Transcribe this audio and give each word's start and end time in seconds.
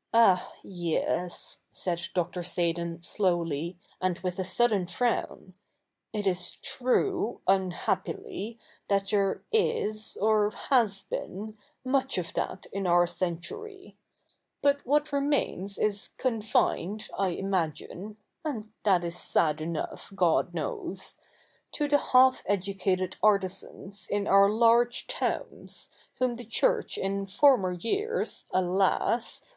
"x\h, 0.14 0.60
yes,' 0.62 1.64
said 1.72 2.00
Dr. 2.14 2.44
Seydon 2.44 3.02
slowly, 3.02 3.76
and 4.00 4.20
with 4.20 4.38
a 4.38 4.44
sudden 4.44 4.86
frown,' 4.86 5.54
it 6.12 6.28
is 6.28 6.52
true, 6.62 7.40
unhappily, 7.48 8.56
that 8.86 9.08
there 9.10 9.42
is, 9.50 10.16
or 10.20 10.50
has 10.52 11.02
been, 11.02 11.58
much 11.84 12.18
of 12.18 12.34
that 12.34 12.66
in 12.72 12.86
our 12.86 13.04
century. 13.08 13.96
But 14.62 14.86
what 14.86 15.12
remains 15.12 15.76
is 15.76 16.06
confined, 16.06 17.08
I 17.18 17.30
imagine 17.30 18.16
(and 18.44 18.70
that 18.84 19.02
is 19.02 19.16
sad 19.18 19.60
enough, 19.60 20.12
God 20.14 20.54
knows), 20.54 21.18
to 21.72 21.88
the 21.88 21.98
half 21.98 22.44
educated 22.46 23.16
artisans 23.24 24.06
in 24.06 24.28
our 24.28 24.48
large 24.48 25.08
towns, 25.08 25.90
cii. 25.90 25.90
iv] 26.14 26.18
THE 26.18 26.26
NEW 26.28 26.30
REPUBLIC 26.30 26.30
165 26.30 26.30
whom 26.30 26.36
the 26.36 26.44
Church 26.44 26.96
in 26.96 27.26
former 27.26 27.72
years, 27.72 28.44
alas 28.52 29.42